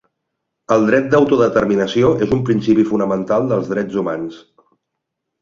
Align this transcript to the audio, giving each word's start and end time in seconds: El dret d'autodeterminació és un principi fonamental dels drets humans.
El 0.75 0.85
dret 0.85 1.11
d'autodeterminació 1.11 2.09
és 2.27 2.33
un 2.39 2.41
principi 2.49 2.87
fonamental 2.93 3.47
dels 3.53 3.71
drets 3.75 4.01
humans. 4.05 4.43